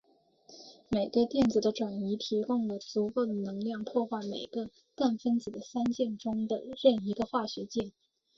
[0.89, 7.91] 每个电子的转移提供了足够的能量破坏每个氮分子的三键中的任一个化学键。